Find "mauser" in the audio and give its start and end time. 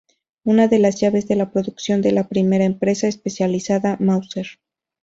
3.99-4.47